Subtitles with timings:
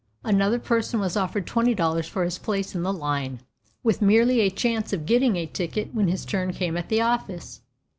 [0.23, 3.39] Another person was offered twenty dollars for his place in the line,
[3.83, 7.61] with merely a chance of getting a ticket when his turn came at the office.